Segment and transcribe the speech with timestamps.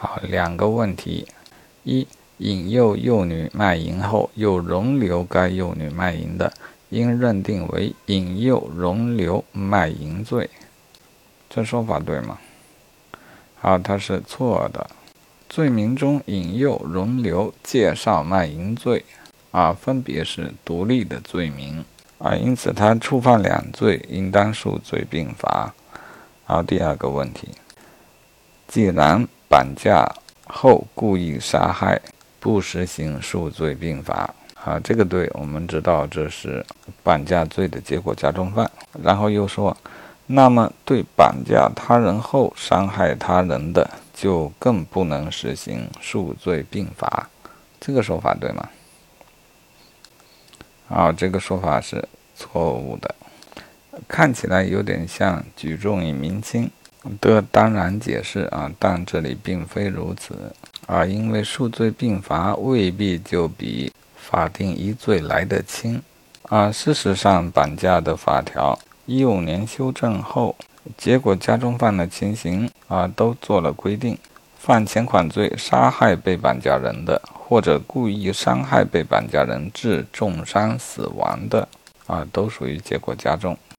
[0.00, 1.26] 好，两个问题：
[1.82, 2.06] 一、
[2.36, 6.52] 引诱幼女卖淫后又容留该幼女卖淫的，
[6.90, 10.48] 应认定为引诱容留卖淫罪。
[11.50, 12.38] 这说法对吗？
[13.58, 14.88] 好，它是错的。
[15.48, 19.04] 罪名中引诱、容留、介绍卖淫罪
[19.50, 21.84] 啊，分别是独立的罪名
[22.18, 25.74] 啊，因此他触犯两罪，应当数罪并罚。
[26.44, 27.48] 好，第二个问题，
[28.68, 30.06] 既然绑架
[30.46, 32.00] 后故意杀害，
[32.38, 34.34] 不实行数罪并罚。
[34.64, 36.64] 啊，这个对，我们知道这是
[37.02, 38.70] 绑架罪的结果加重犯。
[39.02, 39.74] 然后又说，
[40.26, 47.30] 那么对绑架他人后伤害他人的，就更不能实行数罪并罚。
[47.80, 48.68] 这个说法对吗？
[50.88, 52.06] 啊，这个说法是
[52.36, 53.14] 错误的，
[54.06, 56.68] 看起来有点像举重以明轻。
[57.20, 60.34] 的当然解释啊，但这里并非如此
[60.86, 66.00] 啊，因为数罪并罚未必就比法定一罪来得轻
[66.42, 66.70] 啊。
[66.70, 70.54] 事实上，绑架的法条一五年修正后，
[70.96, 74.16] 结果加重犯的情形啊都做了规定，
[74.58, 81.68] 犯前款罪杀害被绑架人的，或者故意伤害被绑架人致重伤死亡的
[82.06, 83.58] 啊，都属于结果加重。